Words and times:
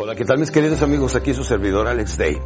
Hola, 0.00 0.14
¿qué 0.14 0.24
tal 0.24 0.38
mis 0.38 0.52
queridos 0.52 0.80
amigos? 0.82 1.16
Aquí 1.16 1.34
su 1.34 1.42
servidor 1.42 1.88
Alex 1.88 2.16
Day. 2.16 2.38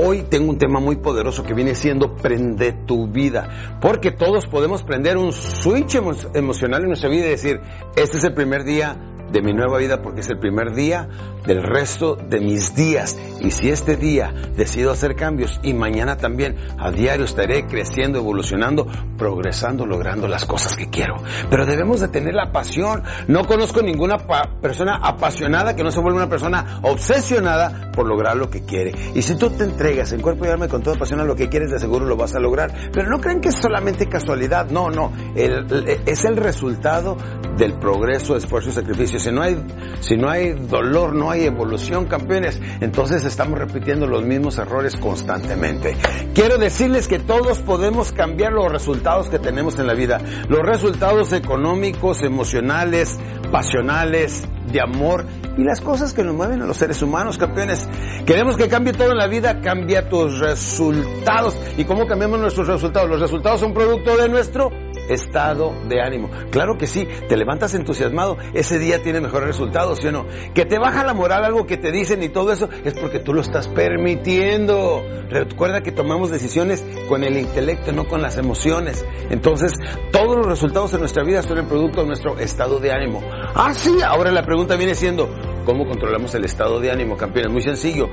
Hoy 0.00 0.22
tengo 0.22 0.50
un 0.50 0.56
tema 0.56 0.78
muy 0.78 0.94
poderoso 0.94 1.42
que 1.42 1.52
viene 1.52 1.74
siendo 1.74 2.14
prende 2.14 2.72
tu 2.86 3.08
vida, 3.08 3.78
porque 3.80 4.12
todos 4.12 4.46
podemos 4.46 4.84
prender 4.84 5.16
un 5.16 5.32
switch 5.32 5.96
emo 5.96 6.12
emocional 6.32 6.82
en 6.82 6.86
nuestra 6.86 7.10
vida 7.10 7.26
y 7.26 7.30
decir, 7.30 7.60
este 7.96 8.18
es 8.18 8.22
el 8.24 8.34
primer 8.34 8.62
día 8.62 9.09
de 9.30 9.42
mi 9.42 9.52
nueva 9.52 9.78
vida 9.78 10.02
porque 10.02 10.20
es 10.20 10.30
el 10.30 10.38
primer 10.38 10.74
día 10.74 11.08
del 11.46 11.62
resto 11.62 12.16
de 12.16 12.40
mis 12.40 12.74
días. 12.74 13.18
Y 13.40 13.50
si 13.50 13.70
este 13.70 13.96
día 13.96 14.32
decido 14.56 14.90
hacer 14.90 15.16
cambios 15.16 15.60
y 15.62 15.72
mañana 15.74 16.16
también 16.16 16.56
a 16.78 16.90
diario 16.90 17.24
estaré 17.24 17.66
creciendo, 17.66 18.18
evolucionando, 18.18 18.86
progresando, 19.16 19.86
logrando 19.86 20.28
las 20.28 20.44
cosas 20.44 20.76
que 20.76 20.90
quiero. 20.90 21.16
Pero 21.48 21.66
debemos 21.66 22.00
de 22.00 22.08
tener 22.08 22.34
la 22.34 22.52
pasión. 22.52 23.02
No 23.28 23.44
conozco 23.46 23.82
ninguna 23.82 24.18
persona 24.60 24.98
apasionada 25.02 25.74
que 25.76 25.84
no 25.84 25.90
se 25.90 26.00
vuelva 26.00 26.18
una 26.18 26.28
persona 26.28 26.80
obsesionada 26.82 27.90
por 27.92 28.06
lograr 28.06 28.36
lo 28.36 28.50
que 28.50 28.64
quiere. 28.64 28.94
Y 29.14 29.22
si 29.22 29.36
tú 29.36 29.50
te 29.50 29.64
entregas 29.64 30.12
en 30.12 30.20
cuerpo 30.20 30.46
y 30.46 30.48
alma 30.48 30.68
con 30.68 30.82
toda 30.82 30.96
pasión 30.96 31.20
a 31.20 31.24
lo 31.24 31.36
que 31.36 31.48
quieres, 31.48 31.70
de 31.70 31.78
seguro 31.78 32.06
lo 32.06 32.16
vas 32.16 32.34
a 32.34 32.40
lograr. 32.40 32.72
Pero 32.92 33.08
no 33.08 33.20
creen 33.20 33.40
que 33.40 33.48
es 33.48 33.56
solamente 33.56 34.06
casualidad. 34.06 34.70
No, 34.70 34.90
no. 34.90 35.12
es 35.34 36.24
el 36.24 36.36
resultado 36.36 37.16
del 37.60 37.74
progreso, 37.74 38.36
esfuerzo 38.36 38.70
y 38.70 38.72
sacrificio. 38.72 39.20
Si 39.20 39.30
no 39.30 39.42
hay, 39.42 39.62
si 40.00 40.16
no 40.16 40.28
hay 40.28 40.52
dolor, 40.52 41.14
no 41.14 41.30
hay 41.30 41.44
evolución, 41.44 42.06
campeones. 42.06 42.60
Entonces 42.80 43.24
estamos 43.24 43.58
repitiendo 43.58 44.06
los 44.06 44.24
mismos 44.24 44.58
errores 44.58 44.96
constantemente. 44.96 45.94
Quiero 46.34 46.58
decirles 46.58 47.06
que 47.06 47.18
todos 47.18 47.58
podemos 47.58 48.12
cambiar 48.12 48.52
los 48.52 48.72
resultados 48.72 49.28
que 49.28 49.38
tenemos 49.38 49.78
en 49.78 49.86
la 49.86 49.94
vida. 49.94 50.20
Los 50.48 50.62
resultados 50.62 51.32
económicos, 51.34 52.22
emocionales, 52.22 53.18
pasionales, 53.52 54.42
de 54.72 54.80
amor 54.80 55.26
y 55.58 55.64
las 55.64 55.80
cosas 55.80 56.12
que 56.12 56.22
nos 56.22 56.34
mueven 56.34 56.62
a 56.62 56.66
los 56.66 56.76
seres 56.76 57.02
humanos, 57.02 57.38
campeones. 57.38 57.88
Queremos 58.24 58.56
que 58.56 58.68
cambie 58.68 58.92
todo 58.92 59.10
en 59.10 59.18
la 59.18 59.26
vida, 59.26 59.60
cambia 59.60 60.08
tus 60.08 60.38
resultados. 60.38 61.56
¿Y 61.76 61.84
cómo 61.84 62.06
cambiamos 62.06 62.40
nuestros 62.40 62.68
resultados? 62.68 63.10
Los 63.10 63.20
resultados 63.20 63.60
son 63.60 63.74
producto 63.74 64.16
de 64.16 64.28
nuestro 64.28 64.70
estado 65.10 65.72
de 65.88 66.00
ánimo. 66.00 66.30
Claro 66.50 66.76
que 66.78 66.86
sí, 66.86 67.06
te 67.28 67.36
levantas 67.36 67.74
entusiasmado, 67.74 68.38
ese 68.54 68.78
día 68.78 69.02
tiene 69.02 69.20
mejores 69.20 69.48
resultados, 69.48 69.98
¿sí 70.00 70.08
o 70.08 70.12
no? 70.12 70.26
Que 70.54 70.64
te 70.64 70.78
baja 70.78 71.04
la 71.04 71.14
moral 71.14 71.44
algo 71.44 71.66
que 71.66 71.76
te 71.76 71.90
dicen 71.90 72.22
y 72.22 72.28
todo 72.28 72.52
eso 72.52 72.68
es 72.84 72.94
porque 72.94 73.18
tú 73.18 73.32
lo 73.32 73.40
estás 73.40 73.68
permitiendo. 73.68 75.02
Recuerda 75.28 75.80
que 75.80 75.92
tomamos 75.92 76.30
decisiones 76.30 76.84
con 77.08 77.24
el 77.24 77.36
intelecto, 77.36 77.92
no 77.92 78.06
con 78.06 78.22
las 78.22 78.36
emociones. 78.38 79.04
Entonces, 79.30 79.72
todos 80.12 80.36
los 80.36 80.46
resultados 80.46 80.92
de 80.92 80.98
nuestra 80.98 81.24
vida 81.24 81.42
son 81.42 81.58
el 81.58 81.66
producto 81.66 82.00
de 82.00 82.06
nuestro 82.06 82.38
estado 82.38 82.78
de 82.78 82.92
ánimo. 82.92 83.22
Ah, 83.54 83.72
sí, 83.74 83.98
ahora 84.04 84.30
la 84.30 84.42
pregunta 84.42 84.76
viene 84.76 84.94
siendo, 84.94 85.28
¿cómo 85.64 85.86
controlamos 85.86 86.34
el 86.34 86.44
estado 86.44 86.80
de 86.80 86.90
ánimo, 86.90 87.16
campeones? 87.16 87.52
Muy 87.52 87.62
sencillo. 87.62 88.08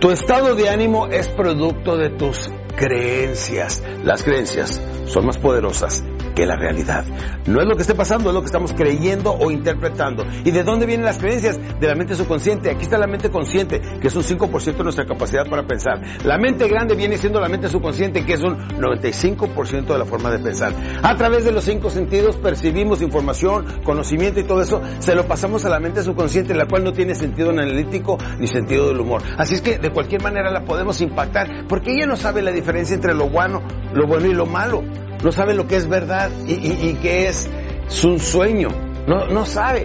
Tu 0.00 0.10
estado 0.10 0.54
de 0.54 0.68
ánimo 0.68 1.06
es 1.06 1.28
producto 1.28 1.96
de 1.96 2.10
tus 2.10 2.50
creencias. 2.76 3.82
Las 4.04 4.22
creencias 4.22 4.80
son 5.06 5.26
más 5.26 5.38
poderosas 5.38 6.04
que 6.36 6.46
la 6.46 6.54
realidad. 6.54 7.04
No 7.46 7.60
es 7.60 7.66
lo 7.66 7.74
que 7.74 7.82
esté 7.82 7.94
pasando, 7.94 8.28
es 8.28 8.34
lo 8.34 8.42
que 8.42 8.46
estamos 8.46 8.74
creyendo 8.74 9.32
o 9.32 9.50
interpretando. 9.50 10.24
¿Y 10.44 10.50
de 10.50 10.62
dónde 10.62 10.84
vienen 10.84 11.06
las 11.06 11.18
creencias? 11.18 11.58
De 11.80 11.86
la 11.88 11.94
mente 11.94 12.14
subconsciente. 12.14 12.70
Aquí 12.70 12.82
está 12.82 12.98
la 12.98 13.06
mente 13.06 13.30
consciente, 13.30 13.80
que 13.80 14.08
es 14.08 14.14
un 14.14 14.22
5% 14.22 14.76
de 14.76 14.84
nuestra 14.84 15.06
capacidad 15.06 15.48
para 15.48 15.66
pensar. 15.66 16.00
La 16.24 16.36
mente 16.36 16.68
grande 16.68 16.94
viene 16.94 17.16
siendo 17.16 17.40
la 17.40 17.48
mente 17.48 17.68
subconsciente, 17.68 18.24
que 18.26 18.34
es 18.34 18.42
un 18.42 18.56
95% 18.78 19.86
de 19.86 19.98
la 19.98 20.04
forma 20.04 20.30
de 20.30 20.38
pensar. 20.38 20.74
A 21.02 21.16
través 21.16 21.44
de 21.46 21.52
los 21.52 21.64
cinco 21.64 21.88
sentidos 21.88 22.36
percibimos 22.36 23.00
información, 23.00 23.64
conocimiento 23.82 24.38
y 24.38 24.44
todo 24.44 24.60
eso, 24.60 24.82
se 24.98 25.14
lo 25.14 25.26
pasamos 25.26 25.64
a 25.64 25.70
la 25.70 25.80
mente 25.80 26.02
subconsciente, 26.02 26.54
la 26.54 26.66
cual 26.66 26.84
no 26.84 26.92
tiene 26.92 27.14
sentido 27.14 27.48
analítico 27.48 28.18
ni 28.38 28.46
sentido 28.46 28.88
del 28.88 29.00
humor. 29.00 29.22
Así 29.38 29.54
es 29.54 29.62
que 29.62 29.78
de 29.78 29.90
cualquier 29.90 30.22
manera 30.22 30.50
la 30.50 30.64
podemos 30.64 31.00
impactar, 31.00 31.66
porque 31.66 31.92
ella 31.92 32.06
no 32.06 32.16
sabe 32.16 32.42
la 32.42 32.52
diferencia 32.52 32.94
entre 32.94 33.14
lo 33.14 33.30
bueno, 33.30 33.62
lo 33.94 34.06
bueno 34.06 34.26
y 34.26 34.34
lo 34.34 34.44
malo 34.44 34.82
no 35.26 35.32
sabe 35.32 35.54
lo 35.54 35.66
que 35.66 35.74
es 35.74 35.88
verdad 35.88 36.30
y, 36.46 36.52
y, 36.52 36.98
que 37.02 37.26
es 37.26 37.50
su 37.88 38.20
sueño. 38.20 38.68
No, 39.08 39.26
no 39.26 39.44
sabe. 39.44 39.84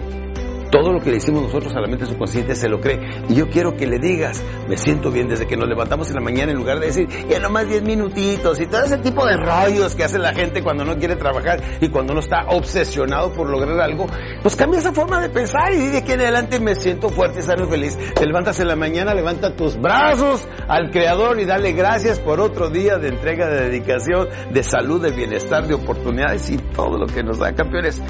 Todo 0.72 0.90
lo 0.90 1.00
que 1.00 1.10
le 1.10 1.16
decimos 1.16 1.42
nosotros 1.42 1.74
a 1.76 1.80
la 1.80 1.86
mente 1.86 2.06
subconsciente 2.06 2.54
se 2.54 2.66
lo 2.66 2.80
cree. 2.80 2.98
Y 3.28 3.34
yo 3.34 3.50
quiero 3.50 3.76
que 3.76 3.86
le 3.86 3.98
digas, 3.98 4.42
me 4.66 4.78
siento 4.78 5.10
bien 5.10 5.28
desde 5.28 5.46
que 5.46 5.54
nos 5.54 5.68
levantamos 5.68 6.08
en 6.08 6.14
la 6.14 6.22
mañana 6.22 6.52
en 6.52 6.56
lugar 6.56 6.80
de 6.80 6.86
decir, 6.86 7.08
ya 7.28 7.38
nomás 7.40 7.68
10 7.68 7.82
minutitos 7.82 8.58
y 8.58 8.66
todo 8.66 8.82
ese 8.82 8.96
tipo 8.96 9.26
de 9.26 9.36
rayos 9.36 9.94
que 9.94 10.04
hace 10.04 10.18
la 10.18 10.32
gente 10.32 10.62
cuando 10.62 10.86
no 10.86 10.96
quiere 10.96 11.16
trabajar 11.16 11.62
y 11.78 11.90
cuando 11.90 12.14
no 12.14 12.20
está 12.20 12.46
obsesionado 12.48 13.34
por 13.34 13.50
lograr 13.50 13.78
algo, 13.82 14.06
pues 14.40 14.56
cambia 14.56 14.80
esa 14.80 14.94
forma 14.94 15.20
de 15.20 15.28
pensar 15.28 15.74
y 15.74 15.88
de 15.88 15.98
aquí 15.98 16.12
en 16.12 16.22
adelante 16.22 16.58
me 16.58 16.74
siento 16.74 17.10
fuerte, 17.10 17.42
sano 17.42 17.66
y 17.66 17.68
feliz. 17.68 17.98
Te 18.14 18.24
levantas 18.24 18.58
en 18.58 18.68
la 18.68 18.76
mañana, 18.76 19.12
levanta 19.12 19.54
tus 19.54 19.76
brazos 19.76 20.48
al 20.68 20.90
Creador 20.90 21.38
y 21.38 21.44
dale 21.44 21.72
gracias 21.72 22.18
por 22.18 22.40
otro 22.40 22.70
día 22.70 22.96
de 22.96 23.08
entrega, 23.08 23.46
de 23.46 23.68
dedicación, 23.68 24.26
de 24.50 24.62
salud, 24.62 25.02
de 25.02 25.10
bienestar, 25.10 25.66
de 25.66 25.74
oportunidades 25.74 26.48
y 26.48 26.56
todo 26.56 26.96
lo 26.96 27.06
que 27.06 27.22
nos 27.22 27.38
da, 27.38 27.52
campeones. 27.52 28.00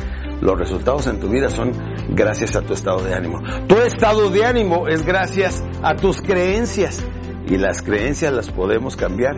Los 0.42 0.58
resultados 0.58 1.06
en 1.06 1.20
tu 1.20 1.28
vida 1.28 1.48
son 1.50 1.70
gracias 2.08 2.56
a 2.56 2.62
tu 2.62 2.72
estado 2.72 3.00
de 3.00 3.15
ánimo. 3.15 3.39
Tu 3.68 3.77
estado 3.77 4.28
de 4.28 4.44
ánimo 4.44 4.89
es 4.89 5.06
gracias 5.06 5.62
a 5.84 5.94
tus 5.94 6.21
creencias. 6.21 7.00
Y 7.47 7.59
las 7.59 7.80
creencias 7.80 8.33
las 8.33 8.50
podemos 8.50 8.97
cambiar 8.97 9.36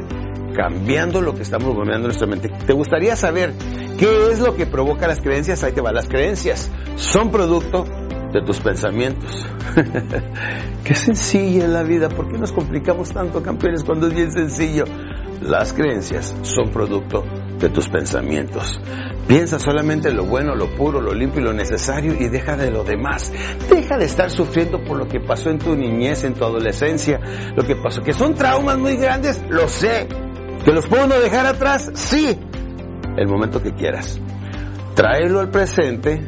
cambiando 0.57 1.21
lo 1.21 1.35
que 1.35 1.43
estamos 1.43 1.75
moviendo 1.75 1.97
en 1.97 2.03
nuestra 2.05 2.27
mente. 2.27 2.49
¿Te 2.49 2.73
gustaría 2.73 3.17
saber 3.17 3.53
qué 3.99 4.31
es 4.31 4.41
lo 4.41 4.57
que 4.57 4.65
provoca 4.65 5.07
las 5.07 5.21
creencias? 5.21 5.63
Ahí 5.63 5.73
te 5.73 5.83
va. 5.83 5.93
Las 5.93 6.09
creencias 6.09 6.71
son 6.97 7.31
producto 7.31 7.85
de 8.33 8.41
tus 8.41 8.61
pensamientos. 8.61 9.47
qué 10.85 10.95
sencilla 10.95 11.65
es 11.65 11.71
la 11.71 11.83
vida. 11.83 12.09
¿Por 12.09 12.31
qué 12.31 12.39
nos 12.39 12.53
complicamos 12.53 13.13
tanto, 13.13 13.43
campeones, 13.43 13.85
cuando 13.85 14.07
es 14.07 14.15
bien 14.15 14.33
sencillo? 14.33 14.85
Las 15.43 15.75
creencias 15.75 16.35
son 16.41 16.71
producto 16.71 17.25
de 17.65 17.71
tus 17.71 17.89
pensamientos. 17.89 18.81
Piensa 19.27 19.59
solamente 19.59 20.11
en 20.11 20.17
lo 20.17 20.25
bueno, 20.25 20.55
lo 20.55 20.75
puro, 20.75 21.01
lo 21.01 21.15
limpio 21.15 21.41
y 21.41 21.45
lo 21.45 21.53
necesario 21.53 22.15
y 22.15 22.29
deja 22.29 22.57
de 22.57 22.71
lo 22.71 22.85
demás. 22.85 23.33
Deja 23.71 23.97
de 23.97 24.05
estar 24.05 24.31
sufriendo 24.31 24.85
por 24.85 24.99
lo 24.99 25.09
que 25.09 25.21
pasó 25.21 25.51
en 25.51 25.59
tu 25.59 25.75
niñez, 25.75 26.25
en 26.25 26.35
tu 26.35 26.45
adolescencia, 26.45 27.21
lo 27.57 27.65
que 27.65 27.75
pasó, 27.77 28.03
que 28.03 28.13
son 28.13 28.35
traumas 28.35 28.79
muy 28.79 28.97
grandes, 28.97 29.43
lo 29.49 29.67
sé. 29.69 30.09
¿Que 30.65 30.73
los 30.73 30.87
puedo 30.87 31.09
dejar 31.21 31.47
atrás? 31.47 31.91
Sí. 31.95 32.39
El 33.17 33.29
momento 33.29 33.63
que 33.63 33.73
quieras. 33.73 34.21
Tráelo 34.95 35.41
al 35.41 35.51
presente, 35.51 36.23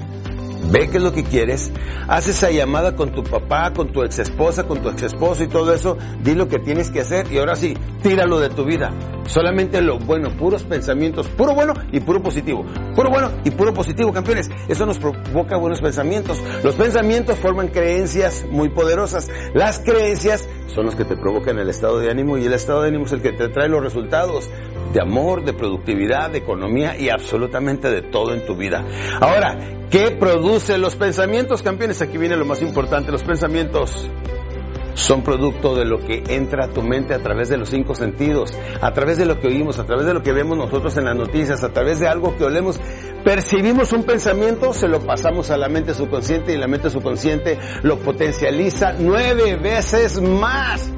ve 0.70 0.88
qué 0.88 0.98
es 0.98 1.02
lo 1.02 1.12
que 1.12 1.24
quieres, 1.24 1.72
haz 2.08 2.28
esa 2.28 2.50
llamada 2.50 2.96
con 2.96 3.12
tu 3.12 3.22
papá, 3.22 3.72
con 3.72 3.92
tu 3.92 4.02
ex 4.02 4.18
esposa, 4.18 4.64
con 4.64 4.82
tu 4.82 4.88
ex 4.88 5.02
esposo 5.02 5.42
y 5.42 5.48
todo 5.48 5.72
eso, 5.72 5.96
di 6.22 6.34
lo 6.34 6.48
que 6.48 6.58
tienes 6.58 6.90
que 6.90 7.00
hacer 7.00 7.30
y 7.32 7.38
ahora 7.38 7.56
sí, 7.56 7.74
tíralo 8.02 8.40
de 8.40 8.48
tu 8.50 8.64
vida. 8.64 8.92
Solamente 9.26 9.80
lo 9.82 9.98
bueno, 9.98 10.30
puros 10.36 10.62
pensamientos, 10.62 11.26
puro 11.28 11.54
bueno 11.54 11.74
y 11.92 12.00
puro 12.00 12.22
positivo. 12.22 12.64
Puro 12.94 13.10
bueno 13.10 13.32
y 13.44 13.50
puro 13.50 13.74
positivo, 13.74 14.12
campeones. 14.12 14.48
Eso 14.68 14.86
nos 14.86 14.98
provoca 14.98 15.56
buenos 15.56 15.80
pensamientos. 15.80 16.40
Los 16.62 16.76
pensamientos 16.76 17.38
forman 17.38 17.68
creencias 17.68 18.44
muy 18.50 18.68
poderosas. 18.68 19.28
Las 19.52 19.80
creencias 19.80 20.48
son 20.68 20.86
los 20.86 20.94
que 20.94 21.04
te 21.04 21.16
provocan 21.16 21.58
el 21.58 21.68
estado 21.68 21.98
de 21.98 22.10
ánimo 22.10 22.38
y 22.38 22.44
el 22.44 22.52
estado 22.52 22.82
de 22.82 22.88
ánimo 22.88 23.06
es 23.06 23.12
el 23.12 23.22
que 23.22 23.32
te 23.32 23.48
trae 23.48 23.68
los 23.68 23.82
resultados 23.82 24.48
de 24.92 25.00
amor, 25.00 25.44
de 25.44 25.52
productividad, 25.52 26.30
de 26.30 26.38
economía 26.38 26.96
y 26.98 27.08
absolutamente 27.08 27.90
de 27.90 28.02
todo 28.02 28.34
en 28.34 28.46
tu 28.46 28.56
vida. 28.56 28.84
Ahora, 29.20 29.86
¿qué 29.90 30.12
produce 30.12 30.78
los 30.78 30.96
pensamientos, 30.96 31.62
campeones? 31.62 32.02
Aquí 32.02 32.18
viene 32.18 32.36
lo 32.36 32.44
más 32.44 32.62
importante, 32.62 33.12
los 33.12 33.22
pensamientos 33.22 34.08
son 34.96 35.22
producto 35.22 35.74
de 35.74 35.84
lo 35.84 35.98
que 35.98 36.22
entra 36.28 36.64
a 36.64 36.68
tu 36.68 36.82
mente 36.82 37.14
a 37.14 37.18
través 37.18 37.48
de 37.48 37.58
los 37.58 37.68
cinco 37.68 37.94
sentidos, 37.94 38.52
a 38.80 38.92
través 38.92 39.18
de 39.18 39.26
lo 39.26 39.38
que 39.38 39.48
oímos, 39.48 39.78
a 39.78 39.84
través 39.84 40.06
de 40.06 40.14
lo 40.14 40.22
que 40.22 40.32
vemos 40.32 40.56
nosotros 40.56 40.96
en 40.96 41.04
las 41.04 41.16
noticias, 41.16 41.62
a 41.62 41.72
través 41.72 42.00
de 42.00 42.08
algo 42.08 42.36
que 42.36 42.44
olemos. 42.44 42.80
Percibimos 43.24 43.92
un 43.92 44.04
pensamiento, 44.04 44.72
se 44.72 44.88
lo 44.88 45.00
pasamos 45.00 45.50
a 45.50 45.58
la 45.58 45.68
mente 45.68 45.94
subconsciente 45.94 46.52
y 46.54 46.56
la 46.56 46.66
mente 46.66 46.90
subconsciente 46.90 47.58
lo 47.82 47.98
potencializa 47.98 48.94
nueve 48.98 49.56
veces 49.56 50.20
más 50.20 50.90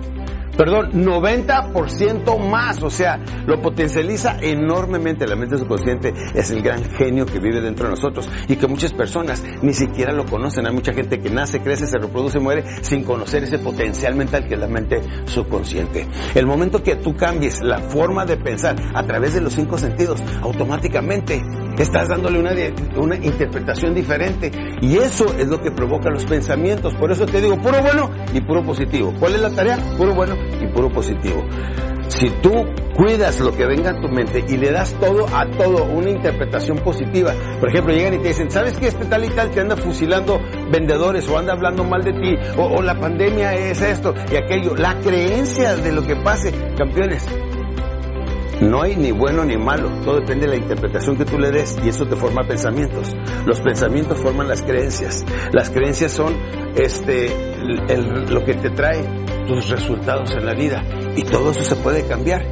perdón, 0.58 0.90
90% 0.92 2.36
más, 2.50 2.82
o 2.82 2.90
sea, 2.90 3.20
lo 3.46 3.62
potencializa 3.62 4.38
enormemente. 4.40 5.24
La 5.28 5.36
mente 5.36 5.56
subconsciente 5.56 6.12
es 6.34 6.50
el 6.50 6.62
gran 6.62 6.82
genio 6.82 7.26
que 7.26 7.38
vive 7.38 7.60
dentro 7.60 7.84
de 7.84 7.92
nosotros 7.92 8.28
y 8.48 8.56
que 8.56 8.66
muchas 8.66 8.92
personas 8.92 9.40
ni 9.62 9.72
siquiera 9.72 10.12
lo 10.12 10.26
conocen. 10.26 10.66
Hay 10.66 10.74
mucha 10.74 10.92
gente 10.92 11.20
que 11.20 11.30
nace, 11.30 11.60
crece, 11.60 11.86
se 11.86 11.98
reproduce, 11.98 12.40
muere 12.40 12.64
sin 12.82 13.04
conocer 13.04 13.44
ese 13.44 13.60
potencial 13.60 14.16
mental 14.16 14.48
que 14.48 14.54
es 14.54 14.60
la 14.60 14.66
mente 14.66 15.00
subconsciente. 15.26 16.08
El 16.34 16.46
momento 16.46 16.82
que 16.82 16.96
tú 16.96 17.14
cambies 17.14 17.62
la 17.62 17.78
forma 17.78 18.26
de 18.26 18.36
pensar 18.36 18.74
a 18.94 19.04
través 19.04 19.34
de 19.34 19.40
los 19.40 19.52
cinco 19.52 19.78
sentidos, 19.78 20.20
automáticamente 20.42 21.40
estás 21.78 22.08
dándole 22.08 22.38
una, 22.38 22.52
una 22.96 23.16
interpretación 23.16 23.94
diferente 23.94 24.50
y 24.80 24.96
eso 24.96 25.26
es 25.38 25.46
lo 25.48 25.60
que 25.60 25.70
provoca 25.70 26.10
los 26.10 26.24
pensamientos. 26.24 26.94
Por 26.94 27.12
eso 27.12 27.26
te 27.26 27.40
digo, 27.40 27.56
puro 27.56 27.82
bueno 27.82 28.10
y 28.32 28.40
puro 28.40 28.62
positivo. 28.64 29.14
¿Cuál 29.18 29.34
es 29.34 29.40
la 29.40 29.50
tarea? 29.50 29.78
Puro 29.96 30.14
bueno 30.14 30.36
y 30.60 30.66
puro 30.72 30.90
positivo. 30.90 31.44
Si 32.08 32.30
tú 32.42 32.50
cuidas 32.96 33.38
lo 33.40 33.52
que 33.52 33.66
venga 33.66 33.90
a 33.90 34.00
tu 34.00 34.08
mente 34.08 34.44
y 34.48 34.56
le 34.56 34.72
das 34.72 34.94
todo 34.94 35.26
a 35.32 35.46
todo 35.46 35.84
una 35.84 36.10
interpretación 36.10 36.78
positiva, 36.78 37.34
por 37.60 37.68
ejemplo, 37.68 37.94
llegan 37.94 38.14
y 38.14 38.18
te 38.18 38.28
dicen, 38.28 38.50
¿sabes 38.50 38.74
que 38.78 38.88
este 38.88 39.04
tal 39.04 39.24
y 39.24 39.28
tal 39.28 39.50
te 39.50 39.60
anda 39.60 39.76
fusilando 39.76 40.40
vendedores 40.72 41.28
o 41.28 41.38
anda 41.38 41.52
hablando 41.52 41.84
mal 41.84 42.02
de 42.02 42.12
ti 42.14 42.34
o, 42.56 42.64
o 42.64 42.82
la 42.82 42.98
pandemia 42.98 43.54
es 43.54 43.82
esto 43.82 44.14
y 44.32 44.36
aquello? 44.36 44.74
La 44.74 44.98
creencia 45.00 45.76
de 45.76 45.92
lo 45.92 46.02
que 46.02 46.16
pase, 46.16 46.52
campeones, 46.76 47.26
no 48.60 48.82
hay 48.82 48.96
ni 48.96 49.12
bueno 49.12 49.44
ni 49.44 49.56
malo, 49.56 49.88
todo 50.04 50.16
depende 50.16 50.46
de 50.46 50.52
la 50.52 50.56
interpretación 50.56 51.16
que 51.16 51.24
tú 51.24 51.38
le 51.38 51.50
des 51.50 51.78
y 51.84 51.88
eso 51.88 52.06
te 52.06 52.16
forma 52.16 52.42
pensamientos. 52.46 53.14
Los 53.46 53.60
pensamientos 53.60 54.18
forman 54.18 54.48
las 54.48 54.62
creencias. 54.62 55.24
Las 55.52 55.70
creencias 55.70 56.12
son 56.12 56.34
este 56.74 57.28
lo 58.30 58.44
que 58.44 58.54
te 58.54 58.70
trae 58.70 59.04
tus 59.46 59.68
resultados 59.68 60.32
en 60.32 60.46
la 60.46 60.54
vida 60.54 60.82
y 61.16 61.22
todo 61.22 61.50
eso 61.50 61.62
se 61.62 61.76
puede 61.76 62.06
cambiar 62.06 62.42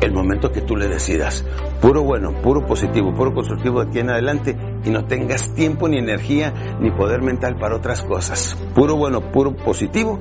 el 0.00 0.12
momento 0.12 0.50
que 0.50 0.60
tú 0.62 0.76
le 0.76 0.88
decidas. 0.88 1.44
Puro 1.80 2.02
bueno, 2.02 2.42
puro 2.42 2.66
positivo, 2.66 3.14
puro 3.14 3.32
constructivo 3.32 3.82
de 3.82 3.88
aquí 3.88 4.00
en 4.00 4.10
adelante 4.10 4.56
y 4.84 4.90
no 4.90 5.04
tengas 5.04 5.54
tiempo 5.54 5.88
ni 5.88 5.98
energía 5.98 6.52
ni 6.80 6.90
poder 6.90 7.22
mental 7.22 7.56
para 7.58 7.76
otras 7.76 8.02
cosas. 8.02 8.56
Puro 8.74 8.96
bueno, 8.96 9.30
puro 9.30 9.54
positivo 9.54 10.18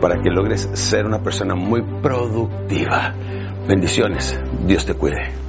para 0.00 0.20
que 0.20 0.30
logres 0.30 0.68
ser 0.74 1.06
una 1.06 1.22
persona 1.22 1.54
muy 1.54 1.82
productiva. 2.02 3.14
Bendiciones. 3.66 4.38
Dios 4.66 4.84
te 4.84 4.94
cuide. 4.94 5.42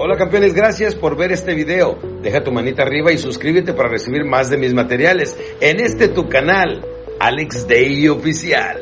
Hola 0.00 0.16
campeones, 0.16 0.54
gracias 0.54 0.94
por 0.94 1.16
ver 1.16 1.32
este 1.32 1.54
video. 1.54 1.98
Deja 2.22 2.44
tu 2.44 2.52
manita 2.52 2.82
arriba 2.82 3.12
y 3.12 3.18
suscríbete 3.18 3.72
para 3.72 3.88
recibir 3.88 4.24
más 4.24 4.48
de 4.48 4.56
mis 4.56 4.72
materiales 4.72 5.36
en 5.60 5.80
este 5.80 6.08
tu 6.08 6.28
canal, 6.28 6.84
Alex 7.18 7.66
Day 7.66 8.06
Oficial. 8.08 8.78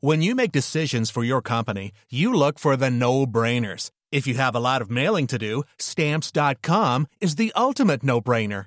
When 0.00 0.20
you 0.20 0.34
make 0.34 0.52
decisions 0.52 1.10
for 1.10 1.24
your 1.24 1.40
company, 1.40 1.92
you 2.10 2.32
look 2.32 2.58
for 2.58 2.76
the 2.76 2.90
no-brainers. 2.90 3.90
If 4.12 4.28
you 4.28 4.34
have 4.34 4.54
a 4.54 4.60
lot 4.60 4.82
of 4.82 4.90
mailing 4.90 5.26
to 5.28 5.38
do, 5.38 5.64
stamps.com 5.78 7.06
is 7.20 7.36
the 7.36 7.52
ultimate 7.56 8.04
no-brainer. 8.04 8.66